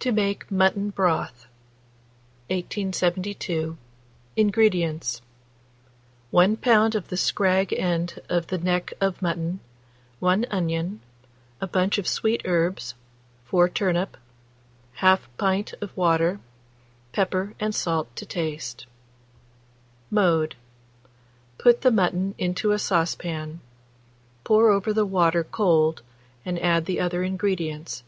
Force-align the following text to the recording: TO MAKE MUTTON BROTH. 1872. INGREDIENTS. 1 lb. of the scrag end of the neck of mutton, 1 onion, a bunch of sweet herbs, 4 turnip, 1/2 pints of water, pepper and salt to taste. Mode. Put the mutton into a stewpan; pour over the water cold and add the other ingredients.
TO 0.00 0.10
MAKE 0.10 0.50
MUTTON 0.50 0.90
BROTH. 0.90 1.46
1872. 2.50 3.78
INGREDIENTS. 4.34 5.22
1 6.32 6.56
lb. 6.56 6.94
of 6.96 7.06
the 7.06 7.16
scrag 7.16 7.72
end 7.72 8.18
of 8.28 8.48
the 8.48 8.58
neck 8.58 8.92
of 9.00 9.22
mutton, 9.22 9.60
1 10.18 10.46
onion, 10.50 11.00
a 11.60 11.68
bunch 11.68 11.96
of 11.96 12.08
sweet 12.08 12.42
herbs, 12.44 12.96
4 13.44 13.68
turnip, 13.68 14.16
1/2 14.98 15.20
pints 15.38 15.74
of 15.74 15.96
water, 15.96 16.40
pepper 17.12 17.54
and 17.60 17.72
salt 17.72 18.16
to 18.16 18.26
taste. 18.26 18.86
Mode. 20.10 20.56
Put 21.58 21.82
the 21.82 21.92
mutton 21.92 22.34
into 22.36 22.72
a 22.72 22.80
stewpan; 22.80 23.60
pour 24.42 24.70
over 24.72 24.92
the 24.92 25.06
water 25.06 25.44
cold 25.44 26.02
and 26.44 26.58
add 26.58 26.86
the 26.86 26.98
other 26.98 27.22
ingredients. 27.22 28.02